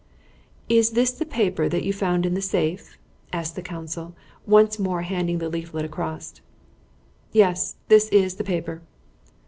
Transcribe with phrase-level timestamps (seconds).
[0.67, 2.97] "Is this the paper that you found in the safe?"
[3.31, 4.15] asked the counsel,
[4.47, 6.41] once more handing the leaflet across.
[7.33, 8.81] "Yes; this is the paper."